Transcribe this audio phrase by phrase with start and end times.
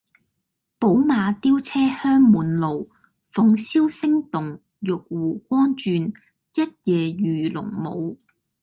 [0.79, 2.89] 寶馬雕車香滿路，
[3.31, 6.07] 鳳簫聲動，玉壺光轉，
[6.55, 8.17] 一夜魚龍舞